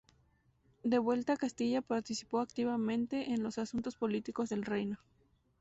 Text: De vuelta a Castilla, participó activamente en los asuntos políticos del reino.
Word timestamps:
De 0.83 0.97
vuelta 0.97 1.33
a 1.33 1.37
Castilla, 1.37 1.83
participó 1.83 2.39
activamente 2.39 3.33
en 3.33 3.43
los 3.43 3.59
asuntos 3.59 3.97
políticos 3.97 4.49
del 4.49 4.63
reino. 4.65 4.97